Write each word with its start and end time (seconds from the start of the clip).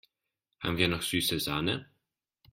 Haben 0.61 0.77
wir 0.77 0.87
noch 0.87 1.03
süße 1.03 1.39
Sahne? 1.39 1.87